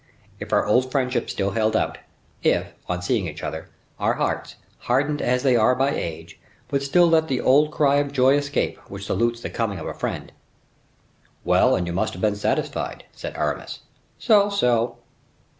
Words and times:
"If 0.39 0.51
our 0.51 0.65
old 0.65 0.91
friendship 0.91 1.29
still 1.29 1.51
held 1.51 1.75
out; 1.75 1.99
if, 2.41 2.73
on 2.89 3.03
seeing 3.03 3.27
each 3.27 3.43
other, 3.43 3.69
our 3.99 4.13
hearts, 4.15 4.55
hardened 4.79 5.21
as 5.21 5.43
they 5.43 5.55
are 5.55 5.75
by 5.75 5.91
age, 5.91 6.39
would 6.71 6.81
still 6.81 7.07
let 7.07 7.27
the 7.27 7.39
old 7.39 7.69
cry 7.69 7.97
of 7.97 8.11
joy 8.11 8.35
escape, 8.35 8.77
which 8.89 9.05
salutes 9.05 9.41
the 9.41 9.51
coming 9.51 9.77
of 9.77 9.85
a 9.85 9.93
friend." 9.93 10.31
"Well, 11.43 11.75
and 11.75 11.85
you 11.85 11.93
must 11.93 12.13
have 12.13 12.21
been 12.23 12.35
satisfied," 12.35 13.05
said 13.11 13.37
Aramis. 13.37 13.81
"So, 14.17 14.49
so." 14.49 14.97